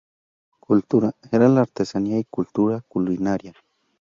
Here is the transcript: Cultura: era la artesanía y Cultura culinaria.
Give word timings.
Cultura: 0.59 1.11
era 1.31 1.47
la 1.47 1.61
artesanía 1.61 2.17
y 2.17 2.23
Cultura 2.23 2.81
culinaria. 2.87 3.53